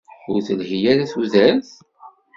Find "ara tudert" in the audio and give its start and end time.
0.91-1.69